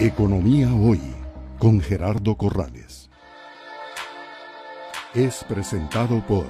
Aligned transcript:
Economía 0.00 0.74
Hoy 0.74 1.00
con 1.56 1.80
Gerardo 1.80 2.36
Corrales. 2.36 3.08
Es 5.14 5.44
presentado 5.44 6.20
por... 6.26 6.46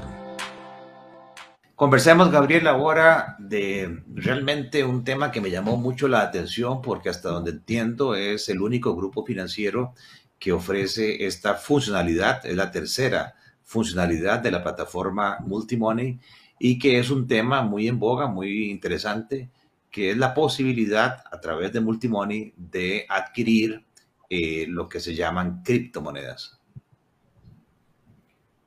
Conversemos, 1.75 2.31
Gabriel, 2.31 2.67
ahora 2.67 3.37
de 3.39 4.01
realmente 4.15 4.83
un 4.83 5.05
tema 5.05 5.31
que 5.31 5.43
me 5.43 5.51
llamó 5.51 5.77
mucho 5.77 6.09
la 6.09 6.23
atención 6.23 6.81
porque 6.81 7.11
hasta 7.11 7.29
donde 7.29 7.51
entiendo 7.51 8.15
es 8.15 8.49
el 8.49 8.63
único 8.63 8.97
grupo 8.97 9.27
financiero 9.27 9.93
que 10.39 10.53
ofrece 10.53 11.27
esta 11.27 11.55
funcionalidad, 11.55 12.47
es 12.47 12.57
la 12.57 12.71
tercera 12.71 13.35
funcionalidad 13.63 14.39
de 14.39 14.53
la 14.53 14.63
plataforma 14.63 15.37
Multimoney 15.41 16.19
y 16.59 16.79
que 16.79 16.99
es 16.99 17.11
un 17.11 17.27
tema 17.27 17.61
muy 17.61 17.89
en 17.89 17.99
boga, 17.99 18.27
muy 18.27 18.71
interesante 18.71 19.51
que 19.95 20.11
es 20.11 20.17
la 20.17 20.35
posibilidad 20.35 21.23
a 21.31 21.41
través 21.41 21.73
de 21.73 21.79
Multimoney 21.79 22.53
de 22.57 23.07
adquirir 23.09 23.85
eh, 24.29 24.67
lo 24.69 24.89
que 24.89 24.99
se 24.99 25.15
llaman 25.15 25.63
criptomonedas. 25.63 26.61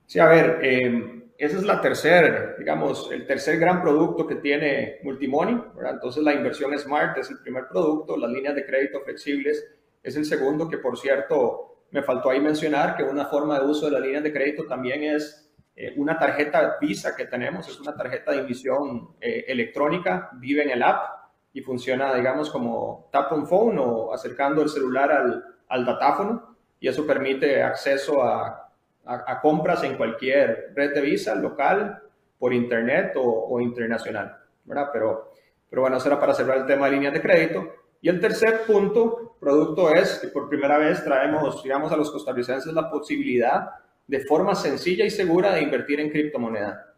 Sí, 0.05 0.19
a 0.19 0.27
ver, 0.27 0.59
eh, 0.63 1.25
ese 1.37 1.57
es 1.57 1.63
la 1.63 1.81
tercera, 1.81 2.55
digamos, 2.57 3.09
el 3.11 3.27
tercer 3.27 3.59
gran 3.59 3.81
producto 3.81 4.25
que 4.25 4.35
tiene 4.35 4.99
Multimoney, 5.03 5.61
Entonces 5.91 6.23
la 6.23 6.33
inversión 6.33 6.71
Smart 6.79 7.17
es 7.17 7.29
el 7.29 7.39
primer 7.39 7.67
producto, 7.67 8.15
las 8.15 8.31
líneas 8.31 8.55
de 8.55 8.65
crédito 8.65 9.01
flexibles 9.01 9.67
es 10.01 10.15
el 10.15 10.23
segundo, 10.23 10.69
que 10.69 10.77
por 10.77 10.97
cierto, 10.97 11.87
me 11.91 12.03
faltó 12.03 12.29
ahí 12.29 12.39
mencionar 12.39 12.95
que 12.95 13.03
una 13.03 13.25
forma 13.25 13.59
de 13.59 13.65
uso 13.65 13.87
de 13.87 13.91
las 13.91 14.01
líneas 14.01 14.23
de 14.23 14.31
crédito 14.31 14.65
también 14.65 15.03
es 15.03 15.51
eh, 15.75 15.93
una 15.97 16.17
tarjeta 16.17 16.77
Visa 16.79 17.17
que 17.17 17.25
tenemos, 17.25 17.67
es 17.67 17.77
una 17.81 17.93
tarjeta 17.93 18.31
de 18.31 18.39
emisión 18.39 19.17
electrónica, 19.19 20.29
vive 20.39 20.63
en 20.63 20.69
el 20.69 20.83
app, 20.83 21.16
y 21.57 21.61
funciona, 21.61 22.13
digamos, 22.13 22.51
como 22.51 23.09
tap 23.11 23.31
on 23.31 23.47
phone 23.47 23.79
o 23.79 24.13
acercando 24.13 24.61
el 24.61 24.69
celular 24.69 25.11
al, 25.11 25.43
al 25.69 25.85
datáfono 25.87 26.55
y 26.79 26.87
eso 26.87 27.03
permite 27.07 27.63
acceso 27.63 28.21
a, 28.21 28.69
a, 29.03 29.41
compras 29.41 29.83
en 29.83 29.97
cualquier 29.97 30.71
red 30.75 30.93
de 30.93 31.01
Visa 31.01 31.33
local, 31.33 31.99
por 32.37 32.53
internet 32.53 33.13
o, 33.15 33.59
internacional, 33.59 34.37
¿verdad? 34.65 34.89
Pero, 34.93 35.31
pero 35.67 35.81
bueno, 35.81 35.97
eso 35.97 36.07
era 36.09 36.19
para 36.19 36.35
cerrar 36.35 36.59
el 36.59 36.67
tema 36.67 36.85
de 36.85 36.91
líneas 36.91 37.13
de 37.15 37.21
crédito. 37.21 37.73
Y 38.01 38.09
el 38.09 38.21
tercer 38.21 38.61
punto, 38.67 39.35
producto, 39.39 39.89
es 39.89 40.19
que 40.19 40.27
por 40.27 40.47
primera 40.47 40.77
vez 40.77 41.03
traemos, 41.03 41.63
digamos, 41.63 41.91
a 41.91 41.97
los 41.97 42.11
costarricenses 42.11 42.71
la 42.71 42.87
posibilidad 42.87 43.67
de 44.05 44.19
forma 44.19 44.53
sencilla 44.53 45.03
y 45.05 45.09
segura 45.09 45.55
de 45.55 45.63
invertir 45.63 45.99
en 46.01 46.11
criptomoneda. 46.11 46.93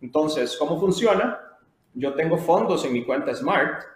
Entonces, 0.00 0.56
¿cómo 0.58 0.80
funciona? 0.80 1.38
Yo 1.94 2.14
tengo 2.14 2.36
fondos 2.36 2.84
en 2.84 2.94
mi 2.94 3.04
cuenta 3.04 3.32
Smart 3.32 3.91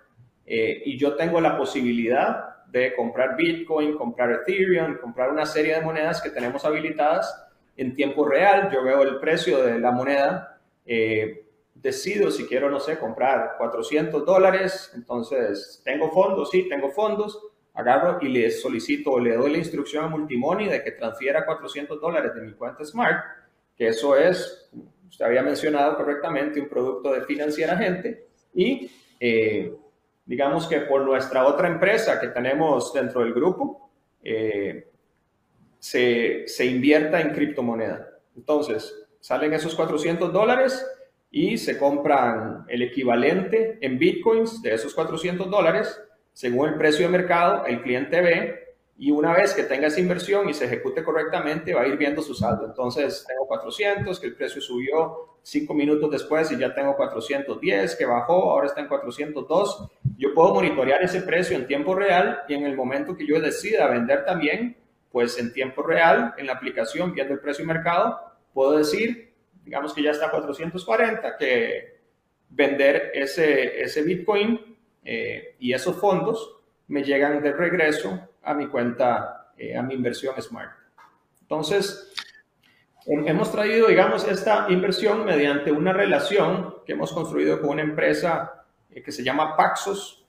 eh, 0.46 0.82
y 0.84 0.96
yo 0.96 1.16
tengo 1.16 1.40
la 1.40 1.58
posibilidad 1.58 2.64
de 2.68 2.94
comprar 2.94 3.36
Bitcoin, 3.36 3.96
comprar 3.96 4.30
Ethereum, 4.30 4.98
comprar 4.98 5.30
una 5.30 5.44
serie 5.44 5.74
de 5.74 5.80
monedas 5.80 6.22
que 6.22 6.30
tenemos 6.30 6.64
habilitadas 6.64 7.44
en 7.76 7.94
tiempo 7.94 8.24
real. 8.26 8.70
Yo 8.72 8.84
veo 8.84 9.02
el 9.02 9.18
precio 9.18 9.62
de 9.62 9.80
la 9.80 9.90
moneda, 9.90 10.60
eh, 10.84 11.46
decido 11.74 12.30
si 12.30 12.46
quiero, 12.46 12.70
no 12.70 12.78
sé, 12.78 12.98
comprar 12.98 13.56
400 13.58 14.24
dólares, 14.24 14.92
entonces 14.94 15.82
tengo 15.84 16.10
fondos, 16.10 16.50
sí, 16.50 16.68
tengo 16.68 16.90
fondos, 16.90 17.40
agarro 17.74 18.18
y 18.22 18.28
le 18.28 18.50
solicito 18.50 19.12
o 19.12 19.20
le 19.20 19.34
doy 19.34 19.50
la 19.52 19.58
instrucción 19.58 20.04
a 20.04 20.08
Multimoney 20.08 20.68
de 20.68 20.82
que 20.82 20.92
transfiera 20.92 21.44
400 21.44 22.00
dólares 22.00 22.34
de 22.34 22.40
mi 22.40 22.52
cuenta 22.52 22.84
Smart, 22.84 23.18
que 23.76 23.88
eso 23.88 24.16
es, 24.16 24.70
usted 25.08 25.24
había 25.24 25.42
mencionado 25.42 25.96
correctamente, 25.96 26.60
un 26.60 26.68
producto 26.68 27.12
de 27.12 27.22
financiera 27.22 27.76
gente. 27.76 28.28
Y... 28.54 28.90
Eh, 29.18 29.74
digamos 30.26 30.66
que 30.66 30.80
por 30.80 31.02
nuestra 31.02 31.46
otra 31.46 31.68
empresa 31.68 32.20
que 32.20 32.28
tenemos 32.28 32.92
dentro 32.92 33.22
del 33.22 33.32
grupo, 33.32 33.90
eh, 34.22 34.88
se, 35.78 36.48
se, 36.48 36.66
invierta 36.66 37.20
en 37.20 37.32
criptomoneda. 37.32 38.10
Entonces, 38.36 39.06
salen 39.20 39.54
esos 39.54 39.74
400 39.74 40.32
dólares 40.32 40.84
y 41.30 41.56
se 41.58 41.78
compran 41.78 42.64
el 42.68 42.82
equivalente 42.82 43.78
en 43.80 43.98
bitcoins 43.98 44.62
de 44.62 44.74
esos 44.74 44.94
400 44.94 45.48
dólares. 45.48 46.00
Según 46.32 46.70
el 46.70 46.74
precio 46.74 47.06
de 47.06 47.12
mercado, 47.12 47.64
el 47.66 47.82
cliente 47.82 48.20
ve 48.20 48.65
y 48.98 49.10
una 49.10 49.34
vez 49.34 49.52
que 49.52 49.64
tenga 49.64 49.88
esa 49.88 50.00
inversión 50.00 50.48
y 50.48 50.54
se 50.54 50.64
ejecute 50.64 51.04
correctamente, 51.04 51.74
va 51.74 51.82
a 51.82 51.86
ir 51.86 51.98
viendo 51.98 52.22
su 52.22 52.34
saldo. 52.34 52.64
Entonces, 52.64 53.26
tengo 53.28 53.46
400, 53.46 54.18
que 54.18 54.26
el 54.26 54.34
precio 54.34 54.62
subió 54.62 55.36
cinco 55.42 55.74
minutos 55.74 56.10
después 56.10 56.50
y 56.50 56.58
ya 56.58 56.74
tengo 56.74 56.96
410, 56.96 57.94
que 57.94 58.06
bajó, 58.06 58.50
ahora 58.50 58.66
está 58.66 58.80
en 58.80 58.88
402. 58.88 59.88
Yo 60.16 60.32
puedo 60.34 60.54
monitorear 60.54 61.02
ese 61.02 61.20
precio 61.20 61.56
en 61.56 61.66
tiempo 61.66 61.94
real 61.94 62.40
y 62.48 62.54
en 62.54 62.64
el 62.64 62.74
momento 62.74 63.14
que 63.14 63.26
yo 63.26 63.38
decida 63.38 63.86
vender 63.88 64.24
también, 64.24 64.78
pues 65.12 65.38
en 65.38 65.52
tiempo 65.52 65.82
real, 65.82 66.34
en 66.38 66.46
la 66.46 66.54
aplicación, 66.54 67.12
viendo 67.12 67.34
el 67.34 67.40
precio 67.40 67.66
de 67.66 67.74
mercado, 67.74 68.18
puedo 68.54 68.78
decir, 68.78 69.34
digamos 69.62 69.92
que 69.92 70.02
ya 70.02 70.12
está 70.12 70.30
440, 70.30 71.36
que 71.36 71.96
vender 72.48 73.10
ese, 73.12 73.82
ese 73.82 74.02
Bitcoin 74.02 74.78
eh, 75.04 75.54
y 75.58 75.74
esos 75.74 75.96
fondos 75.96 76.56
me 76.88 77.02
llegan 77.02 77.42
de 77.42 77.52
regreso 77.52 78.18
a 78.42 78.54
mi 78.54 78.68
cuenta, 78.68 79.52
eh, 79.56 79.76
a 79.76 79.82
mi 79.82 79.94
inversión 79.94 80.40
Smart. 80.40 80.72
Entonces, 81.42 82.12
hemos 83.06 83.52
traído, 83.52 83.88
digamos, 83.88 84.26
esta 84.26 84.66
inversión 84.68 85.24
mediante 85.24 85.70
una 85.70 85.92
relación 85.92 86.76
que 86.84 86.92
hemos 86.92 87.12
construido 87.12 87.60
con 87.60 87.70
una 87.70 87.82
empresa 87.82 88.64
eh, 88.90 89.02
que 89.02 89.12
se 89.12 89.22
llama 89.22 89.56
Paxos. 89.56 90.24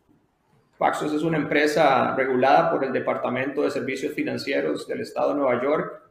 Paxos 0.77 1.11
es 1.13 1.23
una 1.23 1.37
empresa 1.37 2.15
regulada 2.15 2.71
por 2.71 2.83
el 2.83 2.93
Departamento 2.93 3.63
de 3.63 3.71
Servicios 3.71 4.13
Financieros 4.13 4.87
del 4.87 5.01
Estado 5.01 5.29
de 5.29 5.35
Nueva 5.35 5.61
York. 5.63 6.01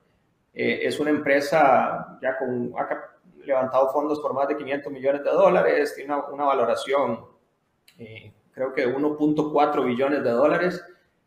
Eh, 0.55 0.81
es 0.83 0.99
una 0.99 1.11
empresa 1.11 2.19
ya 2.21 2.37
con, 2.39 2.73
ha 2.77 2.89
levantado 3.45 3.93
fondos 3.93 4.19
por 4.21 4.35
más 4.35 4.49
de 4.49 4.57
500 4.57 4.93
millones 4.93 5.23
de 5.23 5.31
dólares, 5.31 5.95
tiene 5.95 6.15
una, 6.15 6.25
una 6.27 6.45
valoración, 6.45 7.27
creo 8.57 8.73
que 8.73 8.89
1.4 8.89 9.85
billones 9.85 10.25
de 10.25 10.31
dólares 10.31 10.83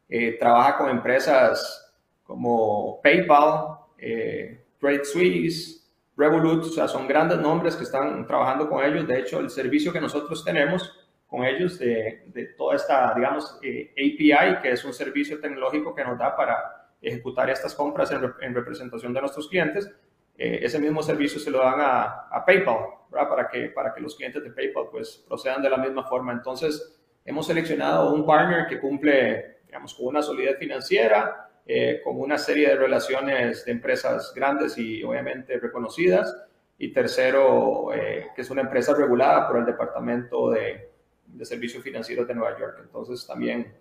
eh, 0.09 0.35
trabaja 0.39 0.79
con 0.79 0.89
empresas 0.89 1.93
como 2.23 2.99
PayPal, 3.03 3.77
eh, 3.99 4.65
Suisse, 5.03 5.87
Revolut, 6.17 6.63
o 6.63 6.69
sea, 6.69 6.87
son 6.87 7.07
grandes 7.07 7.37
nombres 7.37 7.75
que 7.75 7.83
están 7.83 8.25
trabajando 8.25 8.67
con 8.67 8.83
ellos. 8.83 9.07
De 9.07 9.19
hecho, 9.19 9.39
el 9.39 9.51
servicio 9.51 9.93
que 9.93 10.01
nosotros 10.01 10.43
tenemos 10.43 10.91
con 11.27 11.45
ellos 11.45 11.77
de, 11.77 12.23
de 12.33 12.45
toda 12.57 12.75
esta, 12.75 13.13
digamos, 13.13 13.59
eh, 13.61 13.91
API, 13.93 14.59
que 14.63 14.71
es 14.71 14.83
un 14.83 14.93
servicio 14.93 15.39
tecnológico 15.39 15.93
que 15.93 16.03
nos 16.03 16.17
da 16.17 16.35
para 16.35 16.89
ejecutar 16.99 17.47
estas 17.51 17.75
compras 17.75 18.11
en, 18.11 18.55
representación 18.55 19.13
de 19.13 19.21
nuestros 19.21 19.47
clientes, 19.47 19.89
ese 20.35 20.79
mismo 20.79 21.03
servicio 21.03 21.39
se 21.39 21.51
lo 21.51 21.59
dan 21.59 21.81
a, 21.81 22.27
a 22.31 22.45
PayPal, 22.45 22.77
¿verdad? 23.11 23.29
Para 23.29 23.47
que, 23.49 23.69
para 23.69 23.93
que 23.93 24.01
los 24.01 24.15
clientes 24.15 24.41
de 24.41 24.49
PayPal 24.49 24.85
pues 24.89 25.23
procedan 25.27 25.61
de 25.61 25.69
la 25.69 25.77
misma 25.77 26.05
forma. 26.05 26.31
Entonces, 26.31 26.98
hemos 27.29 27.45
seleccionado 27.45 28.11
un 28.11 28.25
partner 28.25 28.65
que 28.67 28.79
cumple 28.79 29.59
digamos, 29.67 29.93
con 29.93 30.07
una 30.07 30.21
solidez 30.23 30.57
financiera, 30.57 31.47
eh, 31.65 32.01
con 32.03 32.19
una 32.19 32.39
serie 32.39 32.69
de 32.69 32.75
relaciones 32.75 33.65
de 33.65 33.71
empresas 33.71 34.33
grandes 34.35 34.77
y 34.79 35.03
obviamente 35.03 35.59
reconocidas. 35.59 36.35
Y 36.79 36.91
tercero, 36.91 37.93
eh, 37.93 38.27
que 38.35 38.41
es 38.41 38.49
una 38.49 38.61
empresa 38.61 38.95
regulada 38.95 39.47
por 39.47 39.57
el 39.57 39.65
Departamento 39.65 40.49
de, 40.49 40.89
de 41.27 41.45
Servicios 41.45 41.83
Financieros 41.83 42.27
de 42.27 42.33
Nueva 42.33 42.57
York. 42.57 42.79
Entonces 42.81 43.27
también 43.27 43.75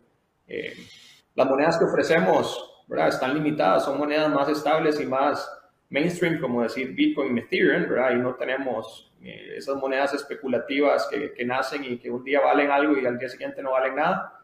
eh, 0.47 0.75
las 1.35 1.47
monedas 1.49 1.79
que 1.79 1.85
ofrecemos 1.85 2.85
¿verdad? 2.87 3.09
están 3.09 3.33
limitadas, 3.33 3.85
son 3.85 3.99
monedas 3.99 4.29
más 4.31 4.49
estables 4.51 5.01
y 5.01 5.07
más 5.07 5.49
mainstream, 5.91 6.41
como 6.41 6.63
decir 6.63 6.93
Bitcoin 6.95 7.39
Ethereum, 7.39 7.89
¿verdad? 7.89 8.13
y 8.13 8.17
no 8.17 8.35
tenemos 8.35 9.13
esas 9.21 9.77
monedas 9.77 10.15
especulativas 10.15 11.09
que, 11.11 11.33
que 11.33 11.45
nacen 11.45 11.85
y 11.85 11.99
que 11.99 12.11
un 12.11 12.23
día 12.23 12.41
valen 12.41 12.71
algo 12.71 12.97
y 12.97 13.05
al 13.05 13.19
día 13.19 13.29
siguiente 13.29 13.63
no 13.63 13.73
valen 13.73 13.97
nada 13.97 14.39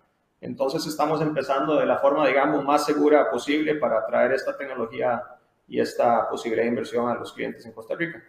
entonces 0.44 0.86
estamos 0.86 1.22
empezando 1.22 1.80
de 1.80 1.86
la 1.86 1.96
forma, 2.00 2.28
digamos, 2.28 2.62
más 2.62 2.84
segura 2.84 3.30
posible 3.30 3.76
para 3.76 4.06
traer 4.06 4.32
esta 4.32 4.54
tecnología 4.54 5.22
y 5.66 5.80
esta 5.80 6.28
posibilidad 6.28 6.64
de 6.64 6.68
inversión 6.68 7.08
a 7.08 7.14
los 7.14 7.32
clientes 7.32 7.64
en 7.64 7.72
Costa 7.72 7.94
Rica. 7.96 8.22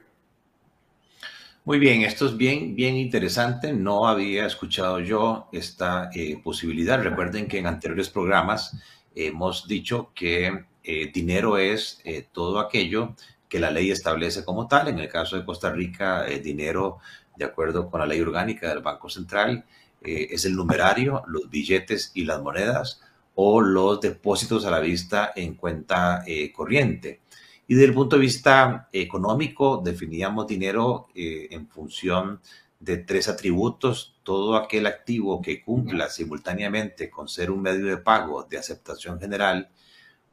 Muy 1.65 1.77
bien, 1.77 2.03
esto 2.03 2.25
es 2.27 2.37
bien, 2.37 2.73
bien 2.73 2.95
interesante. 2.95 3.73
No 3.73 4.07
había 4.07 4.45
escuchado 4.45 5.01
yo 5.01 5.49
esta 5.51 6.09
eh, 6.15 6.39
posibilidad. 6.41 7.03
Recuerden 7.03 7.49
que 7.49 7.59
en 7.59 7.67
anteriores 7.67 8.09
programas 8.09 8.81
hemos 9.13 9.67
dicho 9.67 10.11
que 10.15 10.63
eh, 10.85 11.11
dinero 11.13 11.57
es 11.57 12.01
eh, 12.03 12.27
todo 12.31 12.59
aquello 12.59 13.15
que 13.49 13.59
la 13.59 13.71
ley 13.71 13.91
establece 13.91 14.43
como 14.43 14.67
tal. 14.67 14.87
En 14.87 14.99
el 14.99 15.09
caso 15.09 15.37
de 15.37 15.45
Costa 15.45 15.71
Rica, 15.71 16.25
dinero, 16.25 16.99
de 17.35 17.45
acuerdo 17.45 17.89
con 17.89 17.99
la 17.99 18.05
ley 18.05 18.21
orgánica 18.21 18.69
del 18.69 18.79
Banco 18.79 19.09
Central, 19.09 19.65
eh, 20.05 20.27
es 20.31 20.45
el 20.45 20.55
numerario, 20.55 21.23
los 21.27 21.49
billetes 21.49 22.11
y 22.13 22.25
las 22.25 22.41
monedas 22.41 23.01
o 23.33 23.59
los 23.59 23.99
depósitos 23.99 24.63
a 24.65 24.71
la 24.71 24.79
vista 24.79 25.33
en 25.35 25.55
cuenta 25.55 26.23
eh, 26.27 26.51
corriente. 26.53 27.21
Y 27.67 27.73
desde 27.73 27.87
el 27.87 27.93
punto 27.95 28.15
de 28.15 28.21
vista 28.21 28.87
económico, 28.93 29.81
definíamos 29.83 30.45
dinero 30.45 31.07
eh, 31.15 31.47
en 31.49 31.67
función 31.67 32.39
de 32.79 32.97
tres 32.97 33.27
atributos, 33.27 34.15
todo 34.23 34.55
aquel 34.55 34.85
activo 34.85 35.41
que 35.41 35.63
cumpla 35.63 36.09
simultáneamente 36.09 37.09
con 37.09 37.27
ser 37.27 37.49
un 37.49 37.63
medio 37.63 37.87
de 37.87 37.97
pago 37.97 38.43
de 38.43 38.59
aceptación 38.59 39.19
general, 39.19 39.69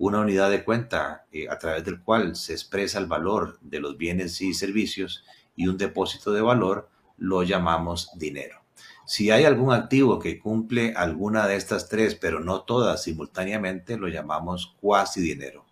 una 0.03 0.19
unidad 0.19 0.51
de 0.51 0.65
cuenta 0.65 1.27
eh, 1.31 1.49
a 1.49 1.61
través 1.61 1.85
del 1.85 2.03
cual 2.03 2.35
se 2.35 2.55
expresa 2.55 2.99
el 2.99 3.07
valor 3.07 3.61
de 3.61 3.79
los 3.79 3.97
bienes 3.97 4.41
y 4.41 4.53
servicios 4.53 5.23
y 5.55 5.69
un 5.69 5.79
depósito 5.79 6.33
de 6.33 6.41
valor, 6.41 6.91
lo 7.19 7.45
llamamos 7.45 8.11
dinero. 8.17 8.65
Si 9.07 9.31
hay 9.31 9.45
algún 9.45 9.73
activo 9.73 10.19
que 10.19 10.41
cumple 10.41 10.93
alguna 10.97 11.47
de 11.47 11.55
estas 11.55 11.89
tres, 11.89 12.17
pero 12.17 12.41
no 12.41 12.63
todas 12.63 13.05
simultáneamente, 13.05 13.97
lo 13.97 14.09
llamamos 14.09 14.75
cuasi 14.81 15.21
dinero. 15.21 15.67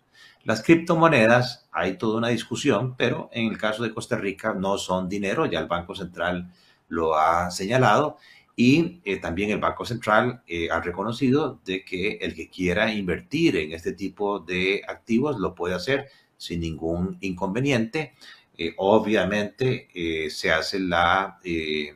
Las 0.45 0.63
criptomonedas, 0.63 1.67
hay 1.69 1.97
toda 1.97 2.17
una 2.17 2.29
discusión, 2.29 2.95
pero 2.95 3.29
en 3.33 3.51
el 3.51 3.57
caso 3.57 3.83
de 3.83 3.93
Costa 3.93 4.15
Rica 4.15 4.53
no 4.53 4.77
son 4.77 5.09
dinero, 5.09 5.45
ya 5.45 5.59
el 5.59 5.67
Banco 5.67 5.93
Central 5.93 6.53
lo 6.87 7.17
ha 7.17 7.51
señalado 7.51 8.17
y 8.55 9.01
eh, 9.05 9.17
también 9.17 9.51
el 9.51 9.59
Banco 9.59 9.85
Central 9.85 10.43
eh, 10.47 10.69
ha 10.69 10.81
reconocido 10.81 11.59
de 11.65 11.83
que 11.83 12.17
el 12.21 12.35
que 12.35 12.49
quiera 12.49 12.93
invertir 12.93 13.55
en 13.55 13.71
este 13.71 13.93
tipo 13.93 14.39
de 14.39 14.81
activos 14.87 15.39
lo 15.39 15.55
puede 15.55 15.75
hacer 15.75 16.07
sin 16.37 16.59
ningún 16.59 17.17
inconveniente. 17.21 18.13
Eh, 18.57 18.73
obviamente 18.77 19.87
se 20.29 20.51
hace 20.51 20.79
la 20.79 21.39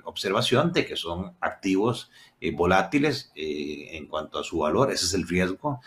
observación 0.06 0.72
de 0.72 0.86
que 0.86 0.96
son 0.96 1.36
activos 1.40 2.10
volátiles 2.54 3.32
en 3.36 4.08
cuanto 4.08 4.40
a 4.40 4.44
su 4.44 4.60
valor, 4.60 4.92
ese 4.92 5.06
es 5.06 5.14
el 5.14 5.28
riesgo, 5.28 5.82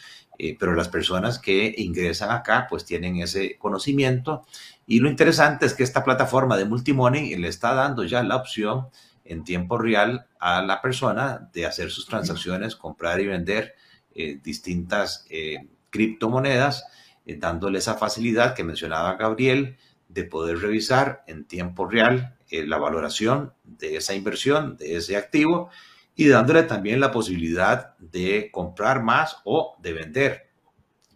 pero 0.59 0.75
las 0.75 0.89
personas 0.89 1.41
que 1.41 1.75
ingresan 1.79 2.31
acá 2.31 2.67
pues 2.69 2.85
tienen 2.85 3.17
ese 3.17 3.57
conocimiento 3.59 4.45
y 4.87 5.01
lo 5.01 5.09
interesante 5.09 5.67
es 5.67 5.75
que 5.75 5.83
esta 5.83 6.05
plataforma 6.05 6.57
de 6.57 6.65
Multimoney 6.65 7.35
le 7.37 7.49
está 7.49 7.75
dando 7.75 8.05
ya 8.05 8.23
la 8.23 8.37
opción 8.37 8.89
en 9.29 9.45
tiempo 9.45 9.79
real 9.79 10.27
a 10.41 10.63
la 10.63 10.81
persona 10.81 11.51
de 11.53 11.67
hacer 11.67 11.91
sus 11.91 12.07
transacciones, 12.07 12.77
comprar 12.77 13.21
y 13.21 13.27
vender 13.27 13.75
eh, 14.15 14.41
distintas 14.43 15.27
eh, 15.29 15.69
criptomonedas, 15.91 16.87
eh, 17.27 17.37
dándole 17.37 17.79
esa 17.79 17.95
facilidad 17.95 18.55
que 18.55 18.65
mencionaba 18.65 19.17
Gabriel 19.17 19.77
de 20.09 20.25
poder 20.25 20.59
revisar 20.59 21.23
en 21.27 21.45
tiempo 21.45 21.87
real 21.87 22.35
la 22.51 22.79
valoración 22.79 23.53
de 23.63 23.97
esa 23.97 24.15
inversión, 24.15 24.79
de 24.79 24.97
ese 24.97 25.19
activo, 25.19 25.69
y 26.17 26.29
dándole 26.29 26.63
también 26.63 26.99
la 26.99 27.13
posibilidad 27.13 27.97
de 27.99 28.49
comprar 28.51 29.03
más 29.03 29.37
o 29.45 29.77
de 29.83 29.93
vender 29.93 30.51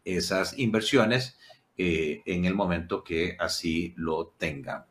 esas 0.05 0.58
inversiones 0.58 1.38
en 1.79 2.44
el 2.44 2.55
momento 2.55 3.03
que 3.03 3.35
así 3.41 3.94
lo 3.97 4.35
tengan. 4.37 4.85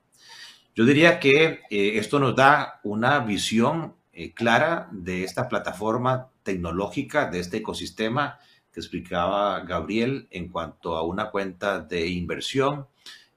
Yo 0.73 0.85
diría 0.85 1.19
que 1.19 1.59
eh, 1.69 1.97
esto 1.97 2.19
nos 2.19 2.35
da 2.35 2.79
una 2.83 3.19
visión 3.19 3.95
eh, 4.13 4.33
clara 4.33 4.87
de 4.91 5.25
esta 5.25 5.49
plataforma 5.49 6.29
tecnológica, 6.43 7.29
de 7.29 7.39
este 7.39 7.57
ecosistema 7.57 8.39
que 8.71 8.79
explicaba 8.79 9.59
Gabriel 9.61 10.29
en 10.31 10.47
cuanto 10.47 10.95
a 10.95 11.03
una 11.03 11.29
cuenta 11.29 11.81
de 11.81 12.07
inversión, 12.07 12.87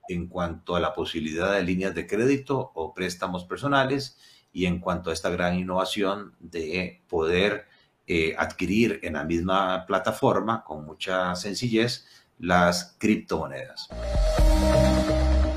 en 0.08 0.28
cuanto 0.28 0.76
a 0.76 0.80
la 0.80 0.94
posibilidad 0.94 1.52
de 1.52 1.64
líneas 1.64 1.92
de 1.94 2.06
crédito 2.06 2.70
o 2.74 2.94
préstamos 2.94 3.44
personales 3.44 4.16
y 4.52 4.66
en 4.66 4.78
cuanto 4.78 5.10
a 5.10 5.12
esta 5.12 5.30
gran 5.30 5.58
innovación 5.58 6.34
de 6.38 7.02
poder 7.08 7.66
eh, 8.06 8.36
adquirir 8.38 9.00
en 9.02 9.14
la 9.14 9.24
misma 9.24 9.86
plataforma 9.86 10.62
con 10.62 10.84
mucha 10.84 11.34
sencillez 11.34 12.06
las 12.38 12.94
criptomonedas. 12.98 13.88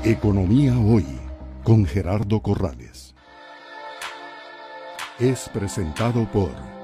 Economía 0.02 0.76
hoy 0.76 1.04
con 1.68 1.84
Gerardo 1.84 2.40
Corrales. 2.40 3.14
Es 5.18 5.50
presentado 5.50 6.24
por 6.32 6.77